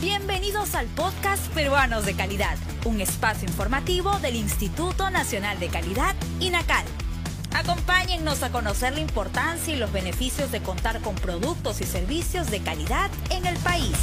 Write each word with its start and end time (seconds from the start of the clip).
Bienvenidos 0.00 0.74
al 0.74 0.88
podcast 0.88 1.50
Peruanos 1.54 2.04
de 2.04 2.14
Calidad, 2.14 2.58
un 2.84 3.00
espacio 3.00 3.48
informativo 3.48 4.18
del 4.18 4.36
Instituto 4.36 5.08
Nacional 5.08 5.58
de 5.58 5.68
Calidad, 5.68 6.14
INACAL. 6.38 6.84
Acompáñennos 7.54 8.42
a 8.42 8.52
conocer 8.52 8.92
la 8.92 9.00
importancia 9.00 9.74
y 9.74 9.78
los 9.78 9.90
beneficios 9.92 10.52
de 10.52 10.60
contar 10.60 11.00
con 11.00 11.14
productos 11.14 11.80
y 11.80 11.84
servicios 11.84 12.50
de 12.50 12.60
calidad 12.60 13.10
en 13.30 13.46
el 13.46 13.56
país. 13.60 13.96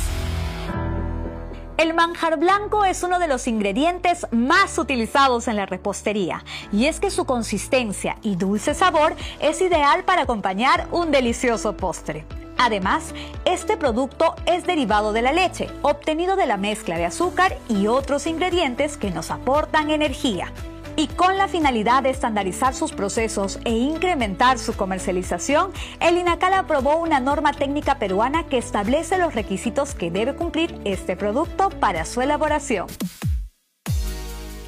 El 1.78 1.94
manjar 1.94 2.40
blanco 2.40 2.86
es 2.86 3.04
uno 3.04 3.20
de 3.20 3.28
los 3.28 3.46
ingredientes 3.46 4.26
más 4.32 4.80
utilizados 4.80 5.48
en 5.48 5.58
la 5.58 5.68
repostería 5.68 6.44
y 6.72 6.88
es 6.88 7.00
que 7.00 7.12
su 7.12 7.26
consistencia 7.26 8.18
y 8.24 8.36
dulce 8.36 8.74
sabor 8.74 9.16
es 9.40 9.62
ideal 9.62 10.04
para 10.06 10.24
acompañar 10.24 10.88
un 10.92 11.12
delicioso 11.12 11.78
postre. 11.78 12.26
Además, 12.58 13.14
este 13.46 13.78
producto 13.78 14.36
es 14.46 14.66
derivado 14.66 15.14
de 15.14 15.22
la 15.22 15.34
leche, 15.34 15.70
obtenido 15.82 16.36
de 16.36 16.46
la 16.46 16.58
mezcla 16.58 16.98
de 16.98 17.06
azúcar 17.06 17.58
y 17.70 17.88
otros 17.88 18.28
ingredientes 18.28 18.98
que 18.98 19.12
nos 19.12 19.32
aportan 19.32 19.90
energía. 19.90 20.52
Y 20.96 21.08
con 21.08 21.38
la 21.38 21.48
finalidad 21.48 22.04
de 22.04 22.12
estandarizar 22.12 22.76
sus 22.76 22.92
procesos 22.92 23.60
e 23.66 23.72
incrementar 23.72 24.60
su 24.60 24.74
comercialización, 24.74 25.72
el 26.00 26.18
INACAL 26.18 26.54
aprobó 26.54 26.98
una 26.98 27.20
norma 27.20 27.52
técnica 27.52 27.98
peruana 27.98 28.46
que 28.48 28.60
establece 28.60 29.18
los 29.18 29.34
requisitos 29.34 29.96
que 29.96 30.12
debe 30.12 30.36
cumplir 30.36 30.80
este 30.86 31.16
producto 31.16 31.70
para 31.70 32.06
su 32.06 32.22
elaboración. 32.22 32.88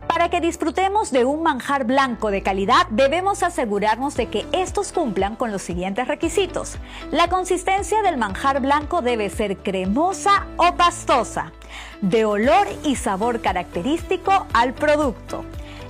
Para 0.06 0.30
que 0.30 0.40
disfrutemos 0.40 1.10
de 1.10 1.26
un 1.26 1.42
manjar 1.42 1.84
blanco 1.84 2.30
de 2.30 2.42
calidad, 2.42 2.86
debemos 2.88 3.42
asegurarnos 3.42 4.16
de 4.16 4.28
que 4.28 4.46
estos 4.52 4.92
cumplan 4.92 5.36
con 5.36 5.52
los 5.52 5.60
siguientes 5.60 6.08
requisitos. 6.08 6.78
La 7.10 7.28
consistencia 7.28 8.00
del 8.00 8.16
manjar 8.16 8.62
blanco 8.62 9.02
debe 9.02 9.28
ser 9.28 9.58
cremosa 9.58 10.46
o 10.56 10.74
pastosa, 10.74 11.52
de 12.00 12.24
olor 12.24 12.66
y 12.82 12.96
sabor 12.96 13.42
característico 13.42 14.46
al 14.54 14.72
producto. 14.72 15.44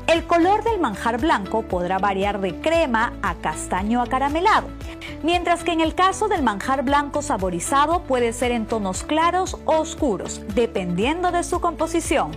El 0.09 0.25
color 0.25 0.65
del 0.65 0.81
manjar 0.81 1.21
blanco 1.21 1.65
podrá 1.65 1.99
variar 1.99 2.41
de 2.41 2.59
crema 2.63 3.13
a 3.21 3.35
castaño 3.35 4.01
acaramelado, 4.01 4.69
mientras 5.23 5.65
que 5.65 5.73
en 5.73 5.83
el 5.83 5.95
caso 5.95 6.29
del 6.29 6.43
manjar 6.43 6.83
blanco 6.83 7.21
saborizado 7.21 8.01
puede 8.05 8.33
ser 8.33 8.53
en 8.53 8.65
tonos 8.65 9.03
claros 9.03 9.59
o 9.67 9.77
oscuros, 9.77 10.41
dependiendo 10.55 11.31
de 11.31 11.45
su 11.45 11.61
composición. 11.61 12.33